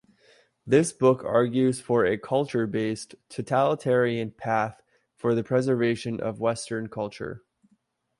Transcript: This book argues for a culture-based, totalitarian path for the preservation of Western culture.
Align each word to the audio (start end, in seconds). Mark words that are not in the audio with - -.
This 0.65 0.91
book 0.93 1.23
argues 1.23 1.79
for 1.79 2.03
a 2.07 2.17
culture-based, 2.17 3.13
totalitarian 3.29 4.31
path 4.31 4.81
for 5.15 5.35
the 5.35 5.43
preservation 5.43 6.19
of 6.19 6.39
Western 6.39 6.89
culture. 6.89 7.43